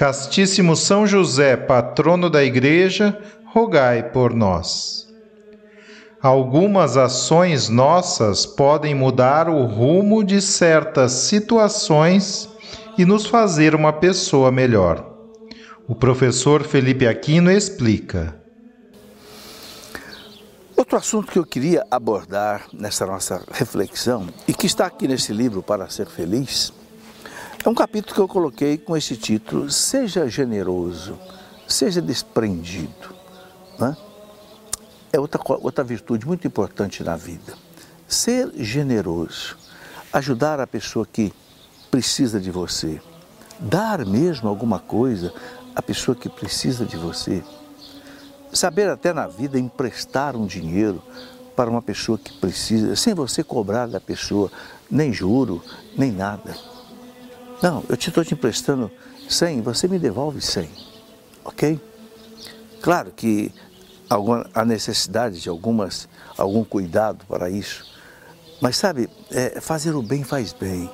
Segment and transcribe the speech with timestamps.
[0.00, 5.06] Castíssimo São José, patrono da Igreja, rogai por nós.
[6.22, 12.48] Algumas ações nossas podem mudar o rumo de certas situações
[12.96, 15.06] e nos fazer uma pessoa melhor.
[15.86, 18.40] O professor Felipe Aquino explica.
[20.74, 25.62] Outro assunto que eu queria abordar nessa nossa reflexão e que está aqui nesse livro
[25.62, 26.72] para ser feliz
[27.62, 31.18] é um capítulo que eu coloquei com esse título: Seja generoso,
[31.68, 33.14] seja desprendido.
[33.78, 33.96] Né?
[35.12, 37.52] É outra, outra virtude muito importante na vida.
[38.08, 39.58] Ser generoso,
[40.12, 41.32] ajudar a pessoa que
[41.90, 43.00] precisa de você,
[43.58, 45.32] dar mesmo alguma coisa
[45.76, 47.44] à pessoa que precisa de você.
[48.52, 51.02] Saber até na vida emprestar um dinheiro
[51.54, 54.50] para uma pessoa que precisa, sem você cobrar da pessoa
[54.90, 55.62] nem juro,
[55.96, 56.69] nem nada.
[57.62, 58.90] Não, eu estou te emprestando
[59.28, 60.68] 100, você me devolve 100,
[61.44, 61.78] ok?
[62.80, 63.52] Claro que
[64.54, 66.08] há necessidade de algumas,
[66.38, 67.84] algum cuidado para isso,
[68.62, 70.90] mas sabe, é, fazer o bem faz bem.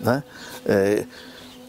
[0.00, 0.24] Né?
[0.66, 1.06] É,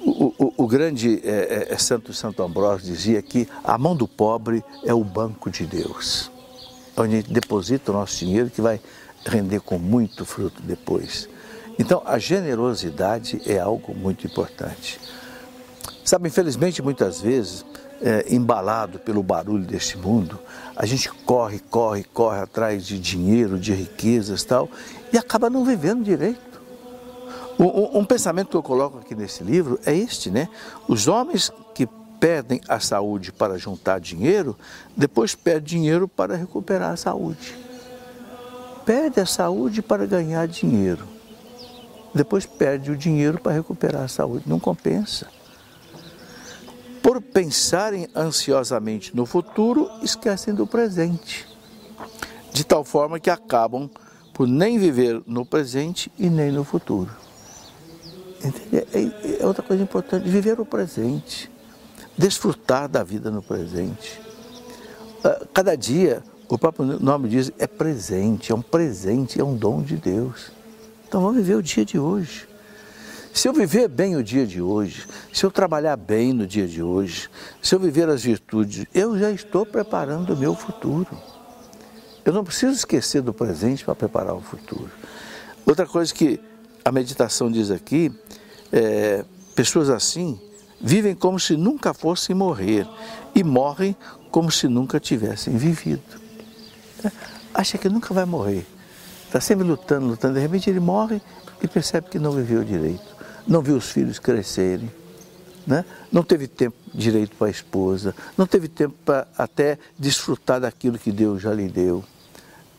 [0.02, 4.08] o, o, o, grande é, é, é Santo Santo Ambrósio dizia que a mão do
[4.08, 6.32] pobre é o banco de Deus,
[6.98, 8.82] onde a gente deposita o nosso dinheiro que vai
[9.26, 11.30] render com muito fruto depois.
[11.78, 15.00] Então, a generosidade é algo muito importante.
[16.04, 17.66] Sabe, infelizmente, muitas vezes,
[18.02, 20.38] é, embalado pelo barulho deste mundo,
[20.76, 24.70] a gente corre, corre, corre atrás de dinheiro, de riquezas tal,
[25.12, 26.62] e acaba não vivendo direito.
[27.60, 30.50] Um, um pensamento que eu coloco aqui nesse livro é este, né?
[30.88, 31.88] Os homens que
[32.20, 34.58] perdem a saúde para juntar dinheiro,
[34.98, 37.58] depois perdem dinheiro para recuperar a saúde.
[38.86, 41.13] Perde a saúde para ganhar dinheiro
[42.14, 44.46] depois perde o dinheiro para recuperar a saúde.
[44.48, 45.28] Não compensa.
[47.02, 51.48] Por pensarem ansiosamente no futuro, esquecem do presente.
[52.52, 53.90] De tal forma que acabam
[54.34, 57.12] por nem viver no presente e nem no futuro.
[58.44, 61.50] É, é outra coisa importante, viver o presente,
[62.18, 64.22] desfrutar da vida no presente.
[65.24, 69.82] Ah, cada dia, o próprio nome diz, é presente, é um presente, é um dom
[69.82, 70.52] de Deus.
[71.14, 72.48] Então vamos viver o dia de hoje.
[73.32, 76.82] Se eu viver bem o dia de hoje, se eu trabalhar bem no dia de
[76.82, 77.30] hoje,
[77.62, 81.16] se eu viver as virtudes, eu já estou preparando o meu futuro.
[82.26, 84.90] Eu não preciso esquecer do presente para preparar o futuro.
[85.68, 86.40] Outra coisa que
[86.84, 88.12] a meditação diz aqui,
[88.72, 89.24] é,
[89.54, 90.42] pessoas assim
[90.82, 92.88] vivem como se nunca fossem morrer
[93.36, 93.96] e morrem
[94.32, 96.20] como se nunca tivessem vivido.
[97.54, 98.66] Acha que nunca vai morrer
[99.34, 101.20] está sempre lutando, lutando, de repente ele morre
[101.60, 103.16] e percebe que não viveu direito,
[103.48, 104.92] não viu os filhos crescerem,
[105.66, 105.84] né?
[106.12, 111.12] não teve tempo direito para a esposa, não teve tempo para até desfrutar daquilo que
[111.12, 112.04] Deus já lhe deu.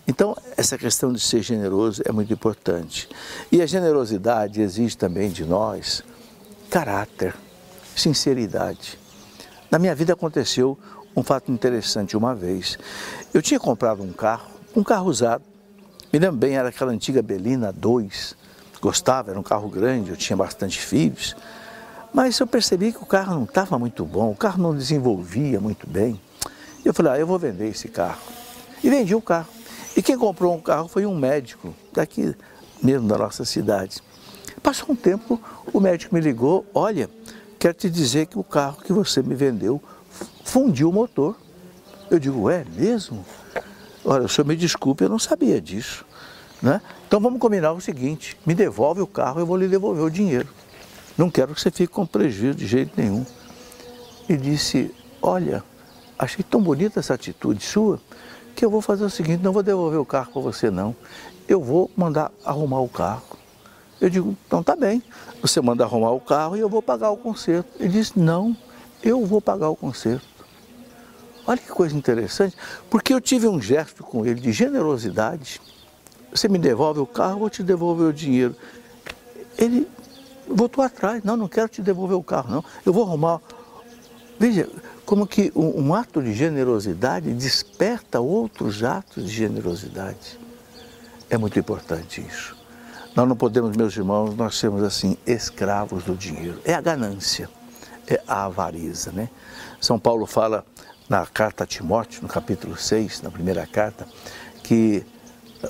[0.06, 3.08] Então, essa questão de ser generoso é muito importante.
[3.50, 6.04] E a generosidade exige também de nós
[6.70, 7.34] caráter,
[7.96, 8.96] sinceridade.
[9.68, 10.78] Na minha vida aconteceu
[11.16, 12.78] um fato interessante uma vez.
[13.32, 15.42] Eu tinha comprado um carro, um carro usado,
[16.14, 18.36] me lembro bem, era aquela antiga Belina 2.
[18.80, 21.34] Gostava, era um carro grande, eu tinha bastante filhos.
[22.12, 25.88] Mas eu percebi que o carro não estava muito bom, o carro não desenvolvia muito
[25.90, 26.20] bem.
[26.84, 28.20] E eu falei, ah, eu vou vender esse carro.
[28.80, 29.48] E vendi o carro.
[29.96, 32.32] E quem comprou um carro foi um médico daqui
[32.80, 34.00] mesmo da nossa cidade.
[34.62, 37.10] Passou um tempo, o médico me ligou, olha,
[37.58, 39.82] quero te dizer que o carro que você me vendeu
[40.44, 41.36] fundiu o motor.
[42.08, 43.24] Eu digo, é mesmo?
[44.04, 46.04] Olha, o senhor me desculpe, eu não sabia disso.
[46.60, 46.80] Né?
[47.06, 50.48] Então vamos combinar o seguinte: me devolve o carro, eu vou lhe devolver o dinheiro.
[51.16, 53.24] Não quero que você fique com prejuízo de jeito nenhum.
[54.28, 55.62] E disse: Olha,
[56.18, 58.00] achei tão bonita essa atitude sua
[58.54, 60.94] que eu vou fazer o seguinte: não vou devolver o carro para você, não.
[61.46, 63.38] Eu vou mandar arrumar o carro.
[64.00, 65.02] Eu digo: então tá bem,
[65.40, 67.68] você manda arrumar o carro e eu vou pagar o conserto.
[67.78, 68.56] Ele disse: não,
[69.02, 70.33] eu vou pagar o conserto.
[71.46, 72.56] Olha que coisa interessante,
[72.88, 75.60] porque eu tive um gesto com ele de generosidade.
[76.32, 78.56] Você me devolve o carro, eu vou te devolver o dinheiro.
[79.58, 79.86] Ele
[80.48, 82.64] voltou atrás, não, não quero te devolver o carro, não.
[82.84, 83.40] Eu vou arrumar.
[84.38, 84.68] Veja,
[85.04, 90.38] como que um, um ato de generosidade desperta outros atos de generosidade.
[91.28, 92.56] É muito importante isso.
[93.14, 96.60] Nós não podemos, meus irmãos, nós sermos assim, escravos do dinheiro.
[96.64, 97.48] É a ganância,
[98.08, 99.28] é a avareza, né?
[99.80, 100.64] São Paulo fala
[101.08, 104.06] na carta a Timóteo, no capítulo 6, na primeira carta,
[104.62, 105.04] que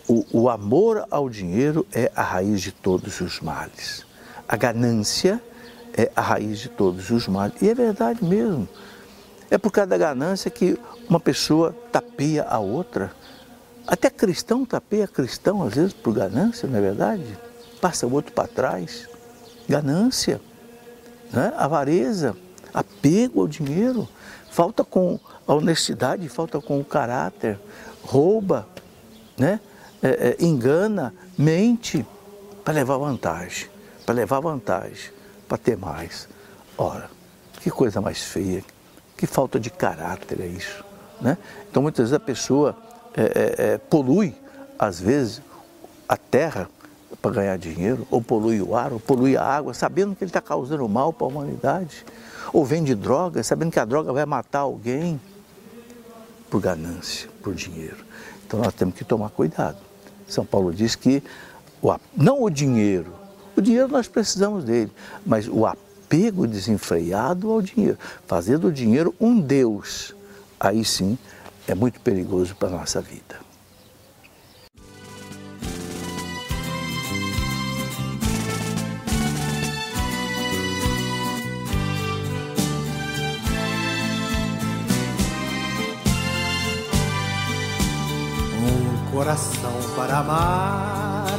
[0.09, 4.05] o, o amor ao dinheiro é a raiz de todos os males.
[4.49, 5.43] A ganância
[5.97, 7.61] é a raiz de todos os males.
[7.61, 8.69] E é verdade mesmo.
[9.51, 10.79] É por causa da ganância que
[11.09, 13.13] uma pessoa tapeia a outra.
[13.87, 17.39] Até cristão tapeia cristão, às vezes, por ganância, não é verdade?
[17.81, 19.09] Passa o outro para trás.
[19.69, 20.41] Ganância,
[21.33, 21.53] né?
[21.57, 22.37] avareza,
[22.73, 24.09] apego ao dinheiro
[24.55, 25.19] falta com
[25.49, 27.59] a honestidade, falta com o caráter,
[28.05, 28.69] rouba,
[29.37, 29.59] né?
[30.01, 32.07] É, é, engana, mente
[32.65, 33.69] para levar vantagem,
[34.07, 35.11] para levar vantagem,
[35.49, 36.29] para ter mais.
[36.79, 37.11] Ora,
[37.63, 38.63] que coisa mais feia,
[39.17, 40.85] que falta de caráter é isso.
[41.21, 41.37] Né?
[41.69, 42.77] Então muitas vezes a pessoa
[43.17, 44.37] é, é, é polui,
[44.79, 45.43] às vezes,
[46.09, 46.69] a terra
[47.21, 50.41] para ganhar dinheiro, ou polui o ar, ou polui a água, sabendo que ele está
[50.41, 52.05] causando mal para a humanidade
[52.55, 55.21] ou vende droga, sabendo que a droga vai matar alguém
[56.49, 57.97] por ganância, por dinheiro.
[58.47, 59.79] Então nós temos que tomar cuidado.
[60.29, 61.21] São Paulo diz que
[62.17, 63.13] não o dinheiro,
[63.57, 64.93] o dinheiro nós precisamos dele,
[65.27, 70.15] mas o apego desenfreado ao dinheiro, fazer do dinheiro um Deus,
[70.59, 71.19] aí sim
[71.67, 73.44] é muito perigoso para a nossa vida.
[89.15, 91.39] Coração para amar,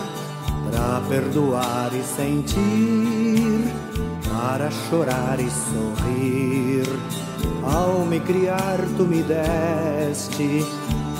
[0.72, 3.66] para perdoar e sentir,
[4.30, 6.88] para chorar e sorrir.
[7.62, 10.66] Ao me criar, tu me deste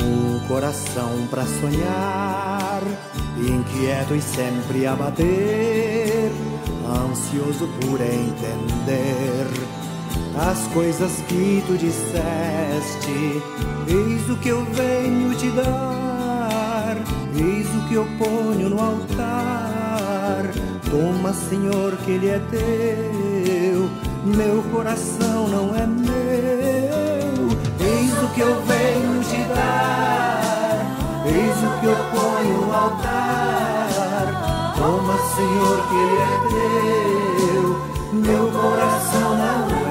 [0.02, 2.82] um coração para sonhar,
[3.38, 6.32] inquieto e sempre a bater,
[6.88, 9.48] ansioso por entender
[10.38, 13.42] as coisas que tu disseste.
[13.88, 16.05] Eis o que eu venho te dar
[17.38, 20.46] Eis o que eu ponho no altar.
[20.90, 23.90] Toma, Senhor, que ele é teu.
[24.24, 27.50] Meu coração não é meu.
[27.80, 30.80] Eis o que eu venho te dar.
[31.26, 34.74] Eis o que eu ponho no altar.
[34.78, 37.76] Toma, Senhor, que ele é teu.
[38.14, 39.85] Meu coração não é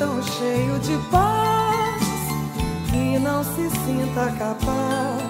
[0.00, 2.02] tão cheio de paz
[2.90, 5.20] que não se sinta capaz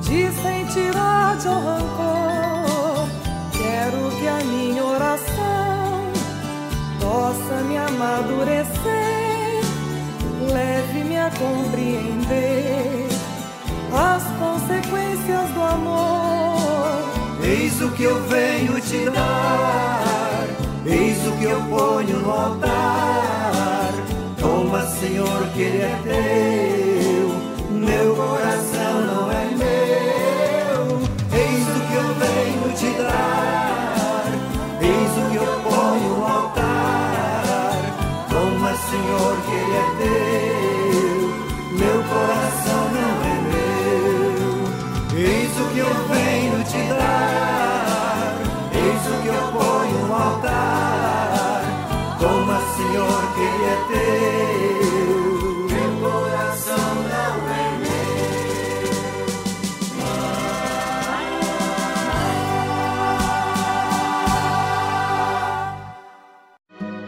[0.00, 3.08] de sentir ódio ou rancor.
[3.52, 6.02] Quero que a minha oração
[7.00, 9.62] possa me amadurecer,
[10.52, 13.06] leve-me a compreender
[13.94, 16.98] as consequências do amor.
[17.44, 19.59] Eis o que eu venho te dar,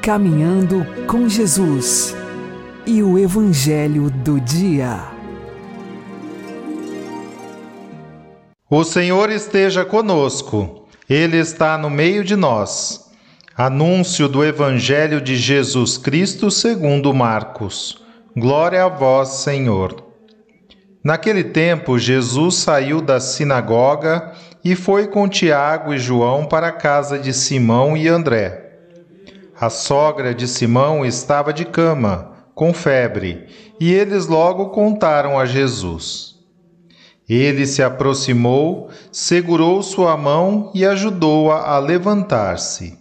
[0.03, 2.13] Caminhando com Jesus
[2.85, 4.99] e o Evangelho do Dia.
[8.69, 13.13] O Senhor esteja conosco, Ele está no meio de nós.
[13.57, 18.03] Anúncio do Evangelho de Jesus Cristo segundo Marcos.
[18.37, 20.05] Glória a vós, Senhor.
[21.05, 24.33] Naquele tempo, Jesus saiu da sinagoga
[24.65, 28.62] e foi com Tiago e João para a casa de Simão e André.
[29.63, 33.47] A sogra de Simão estava de cama, com febre,
[33.79, 36.35] e eles logo contaram a Jesus.
[37.29, 42.99] Ele se aproximou, segurou sua mão e ajudou-a a, levantar-se.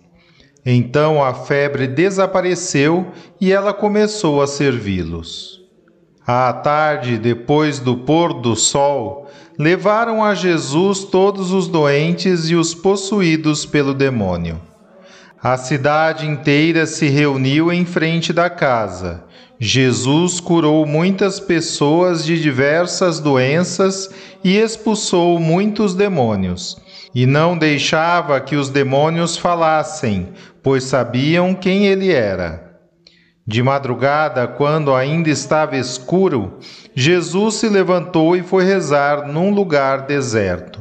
[0.64, 3.08] Então a febre desapareceu
[3.42, 5.62] e ela começou a servi-los.
[6.28, 9.26] À tarde, depois do pôr do sol,
[9.58, 14.70] levaram a Jesus todos os doentes e os possuídos pelo demônio.
[15.44, 19.24] A cidade inteira se reuniu em frente da casa.
[19.60, 24.08] Jesus curou muitas pessoas de diversas doenças
[24.44, 26.80] e expulsou muitos demônios.
[27.16, 30.30] E não deixava que os demônios falassem,
[30.62, 32.80] pois sabiam quem ele era.
[33.46, 36.60] De madrugada, quando ainda estava escuro,
[36.94, 40.81] Jesus se levantou e foi rezar num lugar deserto.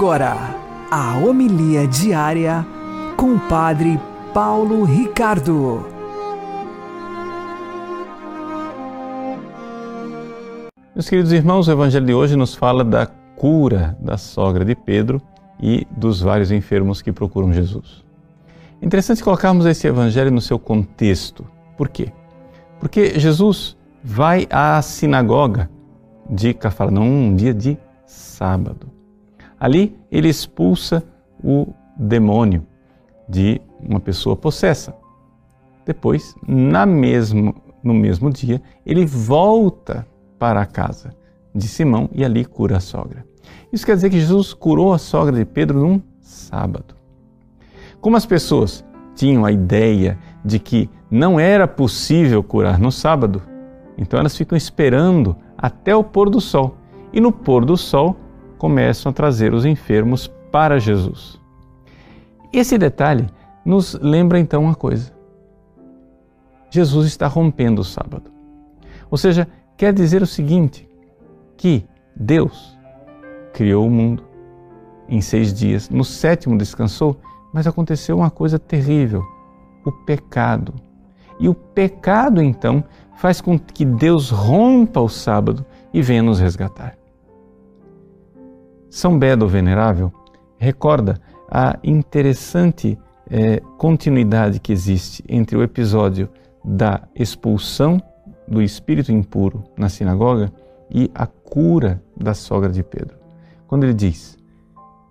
[0.00, 0.34] Agora,
[0.90, 2.66] a homilia diária
[3.18, 4.00] com o Padre
[4.32, 5.84] Paulo Ricardo.
[10.94, 13.04] Meus queridos irmãos, o Evangelho de hoje nos fala da
[13.36, 15.20] cura da sogra de Pedro
[15.62, 18.02] e dos vários enfermos que procuram Jesus.
[18.80, 21.44] É interessante colocarmos esse Evangelho no seu contexto.
[21.76, 22.10] Por quê?
[22.78, 25.68] Porque Jesus vai à sinagoga
[26.26, 27.76] de Cafarnaum um dia de
[28.06, 28.99] sábado.
[29.60, 31.04] Ali ele expulsa
[31.44, 32.66] o demônio
[33.28, 34.94] de uma pessoa possessa.
[35.84, 40.06] Depois, na mesmo, no mesmo dia, ele volta
[40.38, 41.14] para a casa
[41.54, 43.24] de Simão e ali cura a sogra.
[43.70, 46.94] Isso quer dizer que Jesus curou a sogra de Pedro num sábado.
[48.00, 53.42] Como as pessoas tinham a ideia de que não era possível curar no sábado,
[53.98, 56.76] então elas ficam esperando até o pôr do sol.
[57.12, 58.16] E no pôr do sol
[58.60, 61.40] começam a trazer os enfermos para Jesus.
[62.52, 63.26] Esse detalhe
[63.64, 65.10] nos lembra então uma coisa:
[66.70, 68.30] Jesus está rompendo o sábado.
[69.10, 69.48] Ou seja,
[69.78, 70.86] quer dizer o seguinte:
[71.56, 72.78] que Deus
[73.54, 74.22] criou o mundo
[75.08, 77.18] em seis dias, no sétimo descansou,
[77.54, 79.24] mas aconteceu uma coisa terrível:
[79.86, 80.74] o pecado.
[81.38, 82.84] E o pecado, então,
[83.16, 85.64] faz com que Deus rompa o sábado
[85.94, 86.99] e venha nos resgatar.
[88.90, 90.12] São Beda, o Venerável,
[90.58, 92.98] recorda a interessante
[93.30, 96.28] é, continuidade que existe entre o episódio
[96.64, 98.02] da expulsão
[98.46, 100.52] do espírito impuro na sinagoga
[100.90, 103.16] e a cura da sogra de Pedro.
[103.68, 104.36] Quando ele diz: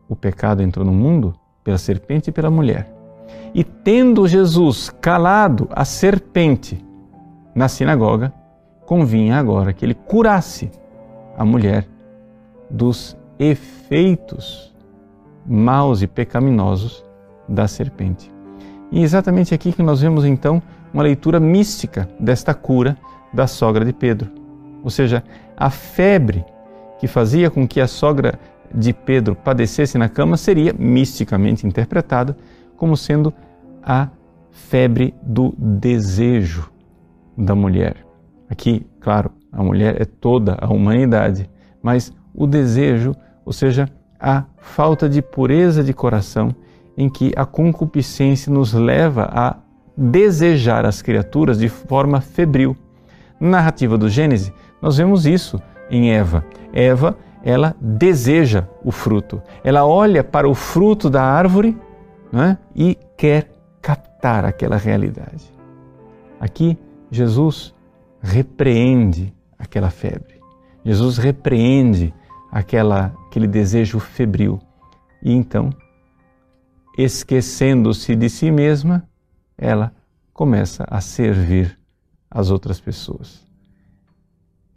[0.09, 1.33] O pecado entrou no mundo
[1.63, 2.93] pela serpente e pela mulher.
[3.53, 6.83] E tendo Jesus calado a serpente
[7.55, 8.33] na sinagoga,
[8.85, 10.69] convinha agora que ele curasse
[11.37, 11.87] a mulher
[12.69, 14.75] dos efeitos
[15.45, 17.03] maus e pecaminosos
[17.47, 18.31] da serpente.
[18.91, 20.61] E é exatamente aqui que nós vemos então
[20.93, 22.97] uma leitura mística desta cura
[23.33, 24.29] da sogra de Pedro.
[24.83, 25.23] Ou seja,
[25.55, 26.43] a febre
[26.99, 28.39] que fazia com que a sogra
[28.73, 32.37] de Pedro padecesse na cama seria misticamente interpretada
[32.75, 33.33] como sendo
[33.81, 34.09] a
[34.51, 36.69] febre do desejo
[37.37, 37.97] da mulher.
[38.49, 41.49] Aqui, claro, a mulher é toda a humanidade,
[41.81, 43.15] mas o desejo,
[43.49, 43.89] ou seja,
[44.19, 46.55] a falta de pureza de coração
[46.95, 49.55] em que a concupiscência nos leva a
[49.97, 52.77] desejar as criaturas de forma febril.
[53.39, 56.45] Na narrativa do Gênesis, nós vemos isso em Eva.
[56.71, 59.41] Eva, ela deseja o fruto.
[59.63, 61.75] Ela olha para o fruto da árvore
[62.31, 63.49] né, e quer
[63.81, 65.51] captar aquela realidade.
[66.39, 66.77] Aqui,
[67.09, 67.73] Jesus
[68.21, 70.39] repreende aquela febre.
[70.85, 72.13] Jesus repreende
[72.51, 74.59] aquela, aquele desejo febril.
[75.23, 75.69] E então,
[76.97, 79.07] esquecendo-se de si mesma,
[79.57, 79.93] ela
[80.33, 81.77] começa a servir
[82.29, 83.45] as outras pessoas.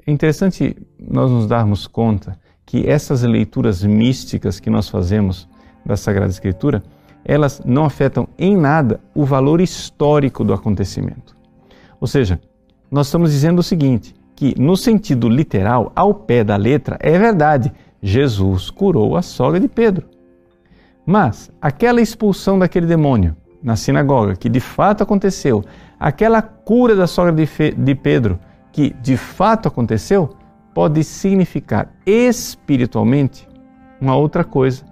[0.07, 5.49] É interessante nós nos darmos conta que essas leituras místicas que nós fazemos
[5.85, 6.83] da Sagrada Escritura,
[7.25, 11.37] elas não afetam em nada o valor histórico do acontecimento.
[12.01, 12.41] Ou seja,
[12.91, 17.73] nós estamos dizendo o seguinte, que no sentido literal, ao pé da letra, é verdade,
[18.03, 20.09] Jesus curou a sogra de Pedro.
[21.07, 25.65] Mas aquela expulsão daquele demônio na sinagoga, que de fato aconteceu,
[25.99, 28.39] aquela cura da sogra de, Pedro,
[28.73, 30.31] que de fato aconteceu,
[30.75, 33.49] pode significar espiritualmente
[34.01, 34.85] uma outra coisa.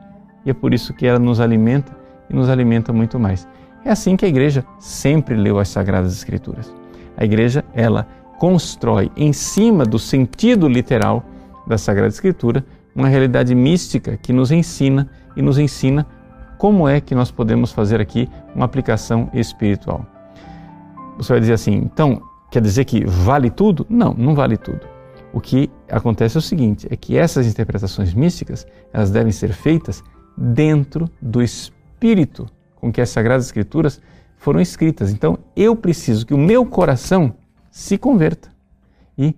[0.45, 1.97] E é por isso que ela nos alimenta
[2.29, 3.49] e nos alimenta muito mais.
[3.85, 6.73] É assim que a igreja sempre leu as sagradas escrituras.
[7.17, 8.07] A igreja, ela
[8.41, 11.23] constrói em cima do sentido literal
[11.67, 12.65] da sagrada escritura
[12.97, 16.07] uma realidade mística que nos ensina e nos ensina
[16.57, 20.07] como é que nós podemos fazer aqui uma aplicação espiritual.
[21.19, 23.87] Você vai dizer assim, então, quer dizer que vale tudo?
[23.91, 24.89] Não, não vale tudo.
[25.35, 30.03] O que acontece é o seguinte, é que essas interpretações místicas, elas devem ser feitas
[30.35, 34.01] dentro do espírito com que as sagradas escrituras
[34.39, 35.13] foram escritas.
[35.13, 37.35] Então, eu preciso que o meu coração
[37.81, 38.51] se converta
[39.17, 39.35] e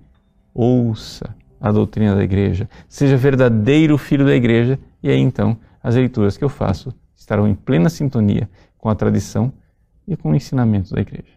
[0.53, 6.37] ouça a doutrina da igreja, seja verdadeiro filho da igreja, e aí então as leituras
[6.37, 9.53] que eu faço estarão em plena sintonia com a tradição
[10.09, 11.33] e com o ensinamento da igreja.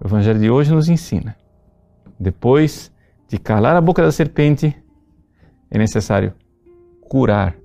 [0.00, 1.36] O evangelho de hoje nos ensina:
[2.20, 2.92] depois
[3.26, 4.76] de calar a boca da serpente,
[5.68, 6.32] é necessário
[7.00, 7.56] curar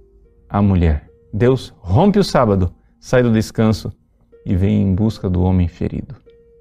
[0.49, 1.07] a mulher.
[1.31, 3.93] Deus rompe o sábado, sai do descanso
[4.43, 6.15] e vem em busca do homem ferido.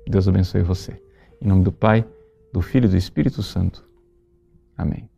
[0.06, 1.09] Deus abençoe você.
[1.42, 2.06] Em nome do Pai,
[2.52, 3.82] do Filho e do Espírito Santo.
[4.76, 5.08] Amém.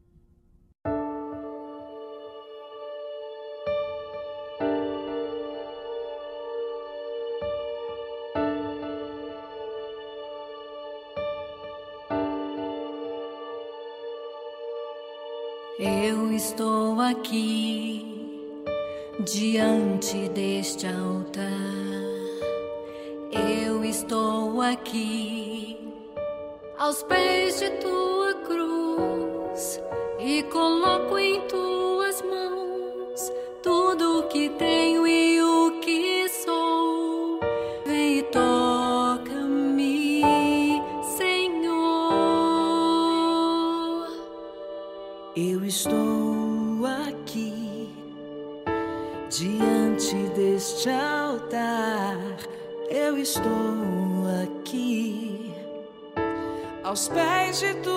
[15.76, 18.46] Eu estou aqui
[19.24, 21.50] diante deste altar.
[23.32, 25.81] Eu estou aqui
[26.82, 28.11] aos pés de tua
[57.62, 57.91] de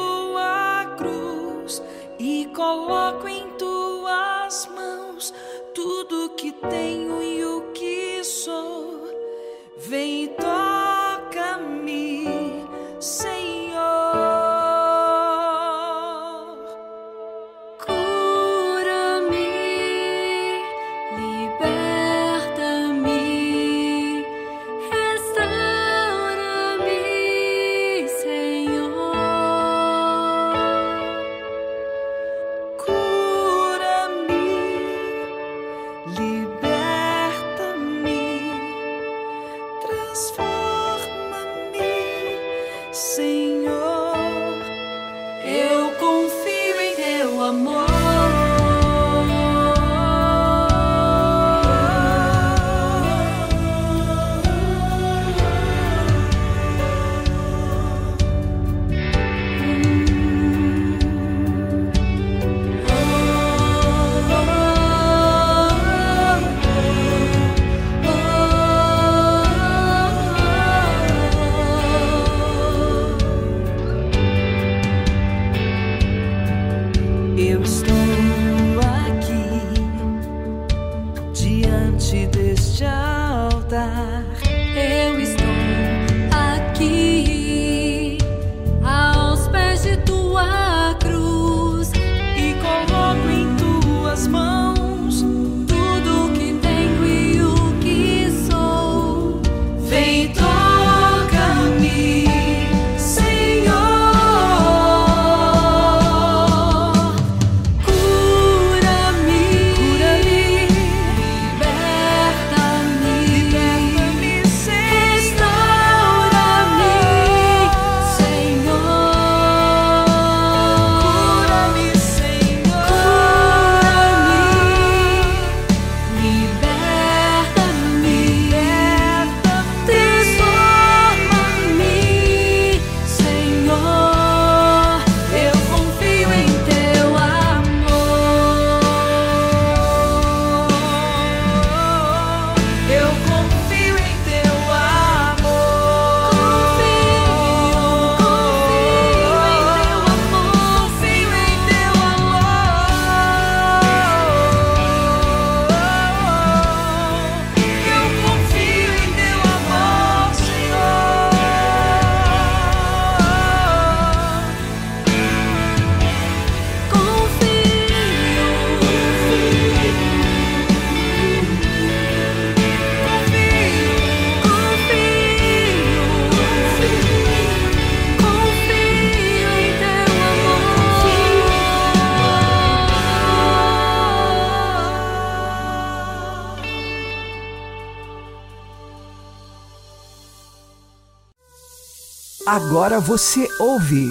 [192.56, 194.08] Agora você ouve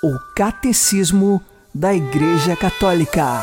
[0.00, 1.42] o Catecismo
[1.74, 3.42] da Igreja Católica.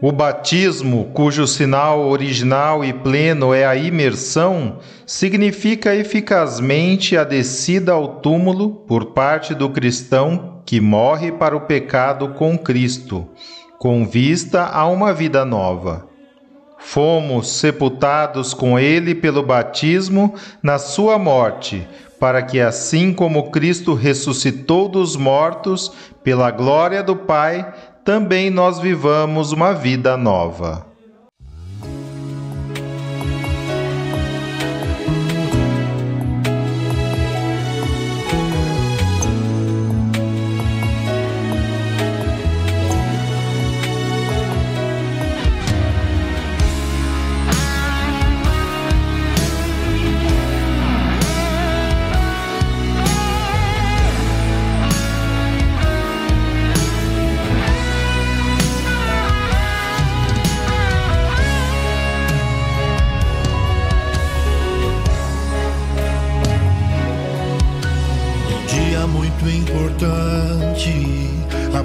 [0.00, 8.20] O batismo, cujo sinal original e pleno é a imersão, significa eficazmente a descida ao
[8.20, 13.28] túmulo por parte do cristão que morre para o pecado com Cristo,
[13.80, 16.11] com vista a uma vida nova.
[16.84, 21.88] Fomos sepultados com ele pelo batismo na sua morte,
[22.20, 25.92] para que assim como Cristo ressuscitou dos mortos
[26.22, 27.72] pela glória do Pai,
[28.04, 30.91] também nós vivamos uma vida nova.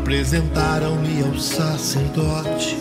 [0.08, 2.78] Apresentaram-me ao sacerdote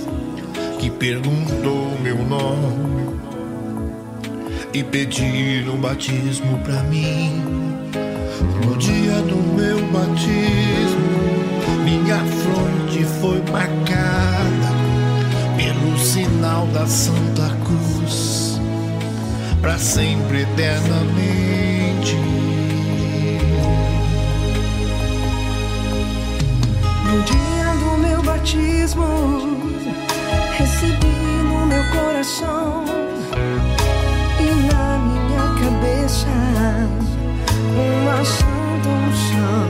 [0.78, 3.18] que perguntou meu nome
[4.72, 7.42] e pediram um batismo para mim.
[8.64, 11.10] No dia do meu batismo,
[11.82, 14.70] minha fronte foi marcada
[15.56, 18.60] pelo sinal da Santa Cruz,
[19.60, 22.35] para sempre eternamente.
[27.16, 29.06] No dia do meu batismo,
[30.58, 31.16] recebi
[31.48, 32.84] no meu coração
[34.38, 36.28] e na minha cabeça
[37.74, 39.68] uma santa unção.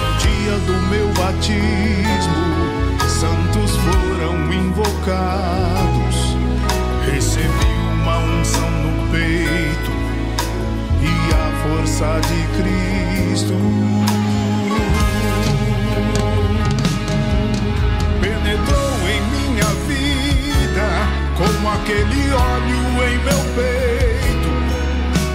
[0.00, 2.42] No dia do meu batismo,
[3.08, 6.16] santos foram invocados.
[7.06, 7.70] Recebi
[8.02, 9.92] uma unção no peito
[11.00, 14.29] e a força de Cristo.
[21.60, 24.50] Como aquele óleo em meu peito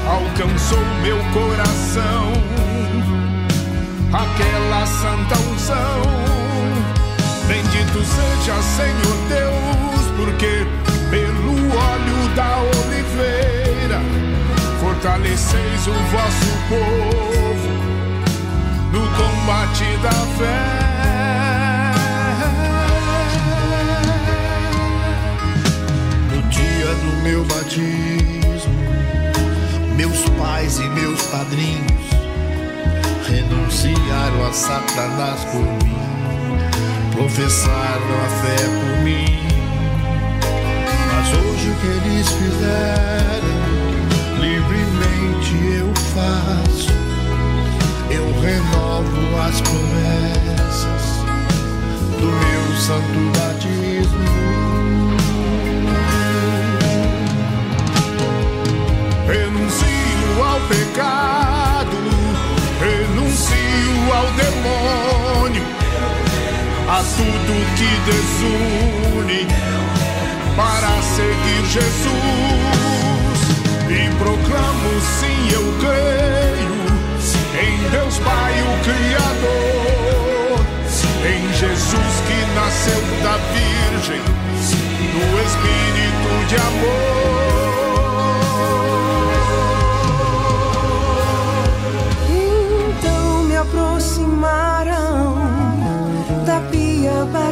[0.09, 2.33] alcançou meu coração.
[4.11, 6.01] Aquela santa unção
[7.47, 10.65] bendito seja Senhor Deus porque
[11.11, 14.01] pelo óleo da oliveira
[14.79, 17.69] fortaleceis o vosso povo
[18.91, 20.94] no combate da fé
[27.05, 28.73] do meu batismo,
[29.95, 32.05] meus pais e meus padrinhos
[33.27, 35.97] renunciaram a Satanás por mim,
[37.11, 39.39] professaram a fé por mim.
[41.11, 43.55] Mas hoje o que eles fizeram,
[44.39, 46.93] livremente eu faço.
[48.09, 51.05] Eu renovo as promessas
[52.19, 54.64] do meu santo batismo.
[59.27, 61.97] Renuncio ao pecado,
[62.79, 65.63] renuncio ao demônio,
[66.87, 69.47] a tudo que desune
[70.55, 72.15] para seguir Jesus.
[73.89, 76.75] E proclamo sim, eu creio
[77.61, 80.59] em Deus Pai, o Criador,
[81.25, 84.21] em Jesus que nasceu da Virgem,
[85.13, 87.44] no Espírito de amor.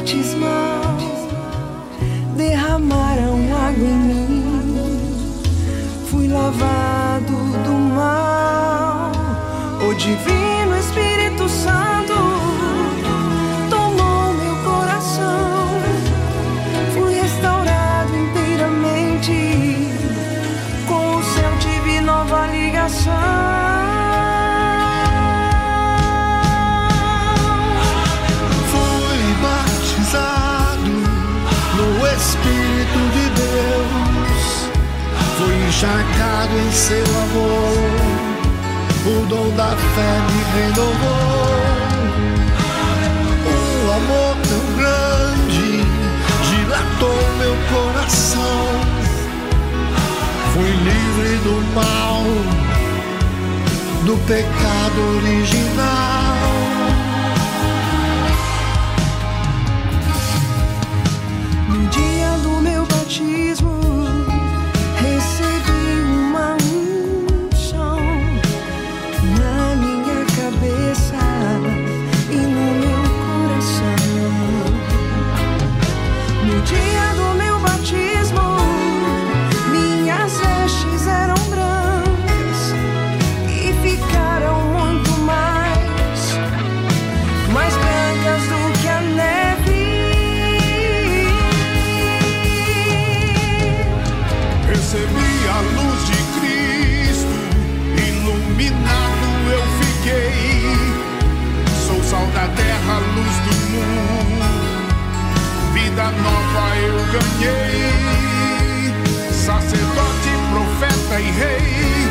[0.03, 0.97] Batismal,
[2.35, 5.39] derramaram água em mim,
[6.09, 9.11] fui lavado do mal.
[9.87, 12.13] O Divino Espírito Santo
[13.69, 15.69] tomou meu coração,
[16.93, 19.87] fui restaurado inteiramente,
[20.85, 23.42] com o céu tive nova ligação.
[32.43, 34.43] Espírito de Deus,
[35.37, 37.77] fui encharcado em seu amor,
[39.05, 41.63] o dom da fé me renovou.
[43.47, 45.69] Um amor tão grande
[46.49, 48.63] dilatou meu coração,
[50.53, 52.23] Fui livre do mal,
[54.05, 56.62] do pecado original.
[62.43, 63.71] Do meu batismo,
[107.13, 108.93] ganhei.
[109.31, 112.07] Sacerdote, profeta e rei,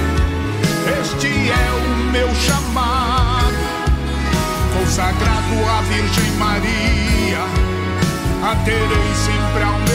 [1.01, 3.63] este é o meu chamado.
[4.79, 7.43] Consagrado à Virgem Maria,
[8.43, 9.92] a terei sempre ao meu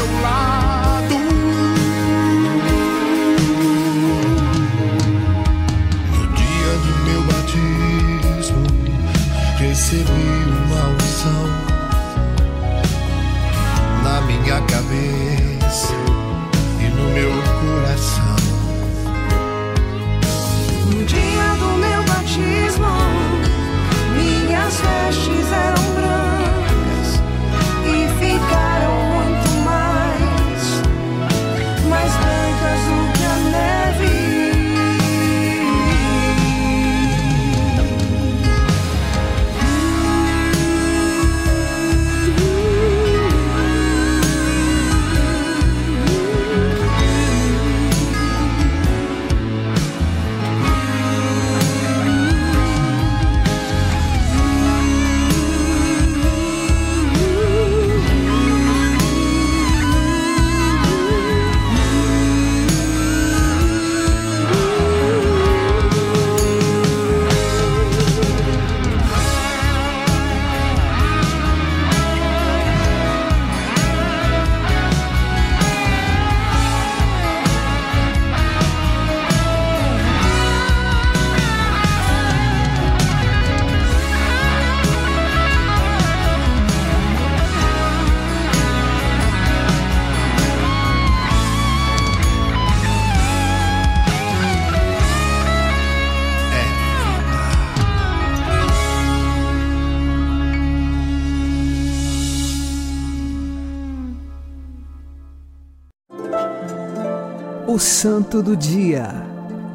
[107.78, 109.08] O Santo do Dia,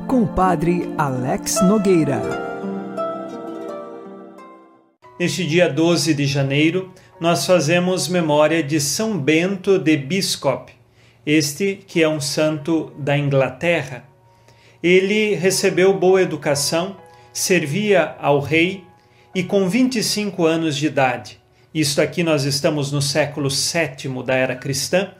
[0.09, 2.21] com o Padre Alex Nogueira.
[5.21, 10.73] Neste dia 12 de janeiro, nós fazemos memória de São Bento de Biscop,
[11.25, 14.03] este que é um santo da Inglaterra.
[14.83, 16.97] Ele recebeu boa educação,
[17.33, 18.83] servia ao rei
[19.33, 21.38] e com 25 anos de idade,
[21.73, 25.12] isto aqui nós estamos no século VII da era cristã,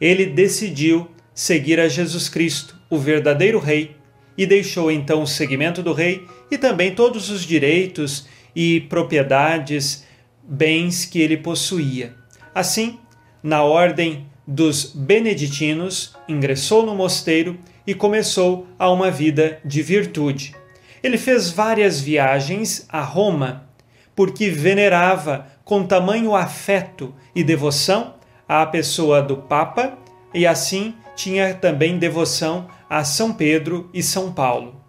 [0.00, 3.94] ele decidiu seguir a Jesus Cristo, o verdadeiro rei,
[4.36, 10.04] e deixou então o seguimento do rei e também todos os direitos e propriedades,
[10.42, 12.12] bens que ele possuía.
[12.52, 12.98] Assim,
[13.40, 20.56] na ordem dos beneditinos, ingressou no mosteiro e começou a uma vida de virtude.
[21.04, 23.68] Ele fez várias viagens a Roma,
[24.12, 28.16] porque venerava com tamanho afeto e devoção
[28.48, 29.96] à pessoa do Papa
[30.34, 34.80] e assim tinha também devoção a São Pedro e São Paulo.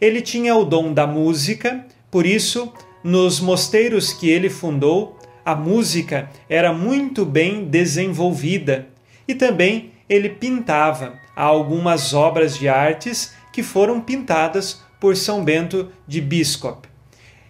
[0.00, 6.30] Ele tinha o dom da música, por isso, nos mosteiros que ele fundou, a música
[6.48, 8.86] era muito bem desenvolvida
[9.26, 16.20] e também ele pintava algumas obras de artes que foram pintadas por São Bento de
[16.20, 16.88] Biscop.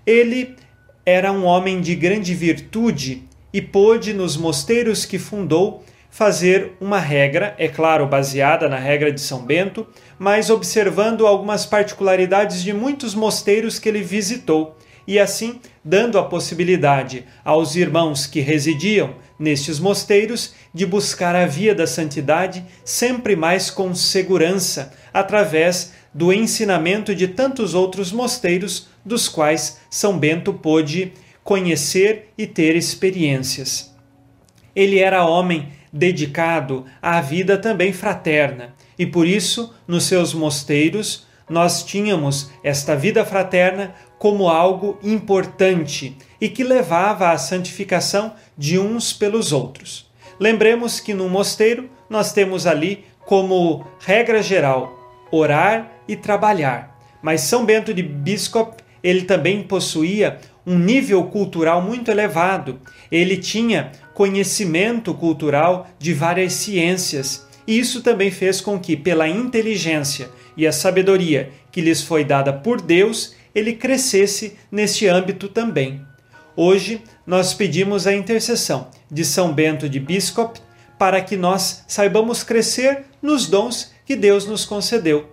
[0.07, 0.57] Ele
[1.05, 7.55] era um homem de grande virtude e pôde, nos mosteiros que fundou, fazer uma regra,
[7.57, 9.87] é claro, baseada na regra de São Bento,
[10.19, 14.77] mas observando algumas particularidades de muitos mosteiros que ele visitou
[15.09, 21.75] e assim dando a possibilidade aos irmãos que residiam nestes mosteiros de buscar a via
[21.75, 29.81] da santidade sempre mais com segurança, através do ensinamento de tantos outros mosteiros dos quais
[29.89, 33.91] São Bento pôde conhecer e ter experiências.
[34.77, 41.83] Ele era homem dedicado à vida também fraterna E por isso, nos seus mosteiros, nós
[41.85, 49.53] tínhamos esta vida fraterna como algo importante e que levava à santificação de uns pelos
[49.53, 50.11] outros.
[50.39, 54.99] Lembremos que no mosteiro nós temos ali como regra geral
[55.31, 56.99] orar e trabalhar.
[57.23, 62.81] Mas São Bento de Biscop, ele também possuía um nível cultural muito elevado.
[63.11, 67.47] Ele tinha conhecimento cultural de várias ciências.
[67.67, 72.53] E isso também fez com que, pela inteligência e a sabedoria que lhes foi dada
[72.53, 76.05] por Deus, ele crescesse neste âmbito também.
[76.57, 80.61] Hoje nós pedimos a intercessão de São Bento de Biscop
[80.99, 85.32] para que nós saibamos crescer nos dons que Deus nos concedeu.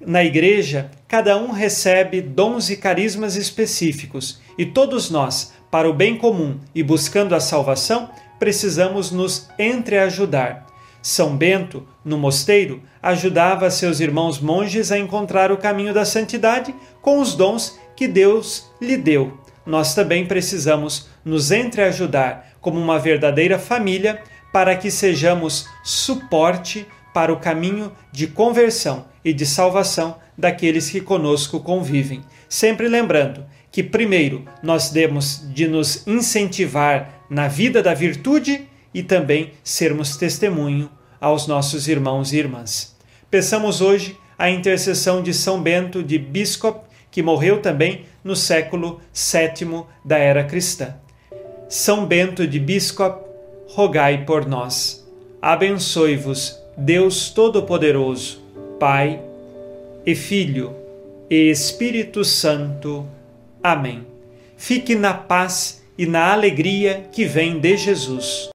[0.00, 6.16] Na igreja, cada um recebe dons e carismas específicos, e todos nós, para o bem
[6.16, 8.08] comum e buscando a salvação,
[8.38, 10.66] precisamos nos entreajudar.
[11.02, 17.18] São Bento, no mosteiro, ajudava seus irmãos monges a encontrar o caminho da santidade com
[17.18, 19.36] os dons que Deus lhe deu.
[19.66, 27.38] Nós também precisamos nos entreajudar como uma verdadeira família para que sejamos suporte para o
[27.38, 32.22] caminho de conversão e de salvação daqueles que conosco convivem.
[32.48, 39.52] Sempre lembrando que, primeiro, nós temos de nos incentivar na vida da virtude e também
[39.62, 40.90] sermos testemunho
[41.20, 42.96] aos nossos irmãos e irmãs.
[43.30, 49.84] Peçamos hoje a intercessão de São Bento de Biscop, que morreu também no século VII
[50.04, 50.94] da era cristã.
[51.68, 53.26] São Bento de Biscop,
[53.68, 55.06] rogai por nós.
[55.42, 58.40] Abençoe-vos, Deus Todo-Poderoso,
[58.78, 59.20] Pai
[60.06, 60.72] e Filho
[61.28, 63.04] e Espírito Santo.
[63.60, 64.06] Amém.
[64.56, 68.48] Fique na paz e na alegria que vem de Jesus.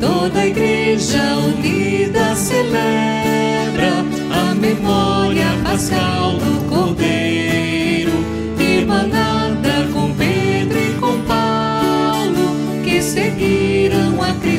[0.00, 3.92] Toda a igreja unida celebra
[4.30, 7.47] a memória pascal do Cordeiro,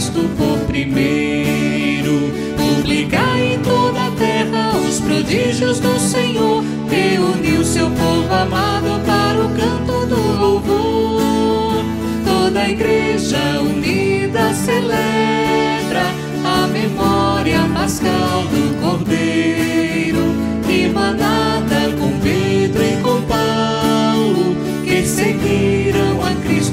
[0.09, 2.31] Cristo por primeiro.
[2.57, 9.49] Publicai em toda a terra os prodígios do Senhor, reuniu seu povo amado para o
[9.49, 11.83] canto do louvor.
[12.25, 16.05] Toda a igreja unida celebra
[16.43, 20.33] a memória pascal do Cordeiro,
[20.67, 26.68] emanada com Pedro e com Paulo, que seguiram a Cristo.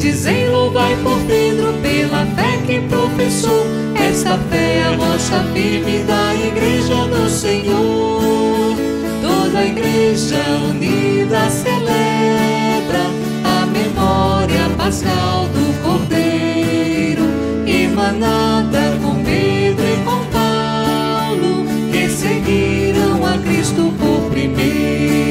[0.00, 3.66] Bendizem, louvai por Pedro pela fé que professou.
[3.94, 8.76] Esta fé é a rocha firme da igreja do Senhor.
[9.20, 13.10] Toda a igreja unida celebra
[13.44, 17.24] a memória pascal do Cordeiro,
[17.66, 25.29] emanada com Pedro e com Paulo, que seguiram a Cristo por primeiro.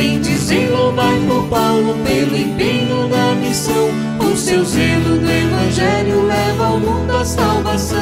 [0.00, 6.80] Bendizem, louvai por Paulo pelo empenho da missão, o seu zelo do Evangelho leva ao
[6.80, 8.00] mundo a salvação.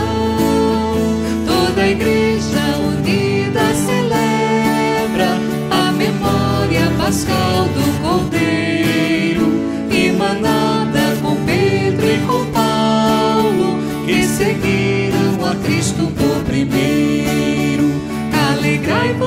[1.44, 5.40] Toda a igreja unida celebra
[5.72, 9.48] a memória pascal do Cordeiro,
[9.90, 13.76] emanada com Pedro e com Paulo,
[14.06, 16.07] que seguiram a Cristo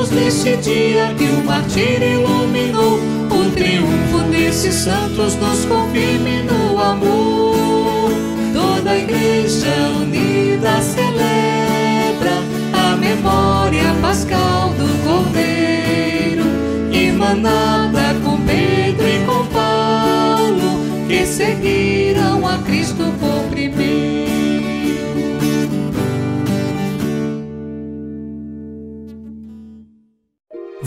[0.02, 2.99] Alegrai-vos neste dia que o martírio iluminou,
[3.30, 8.12] o triunfo desses santos nos confirme no amor.
[8.54, 9.68] Toda a igreja
[10.02, 12.32] unida celebra
[12.74, 16.45] a memória pascal do Cordeiro,
[16.91, 23.40] emanada com Pedro e com Paulo, que seguiram a Cristo por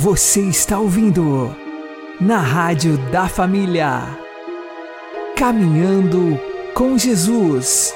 [0.05, 1.57] Você está ouvindo
[2.21, 4.03] na Rádio da Família.
[5.35, 6.39] Caminhando
[6.75, 7.95] com Jesus.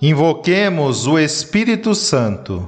[0.00, 2.66] Invoquemos o Espírito Santo.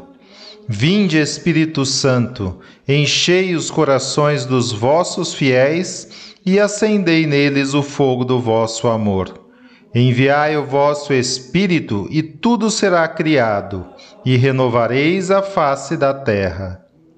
[0.68, 8.38] Vinde, Espírito Santo, enchei os corações dos vossos fiéis e acendei neles o fogo do
[8.38, 9.32] vosso amor.
[9.94, 13.86] Enviai o vosso Espírito e tudo será criado,
[14.22, 16.85] e renovareis a face da terra.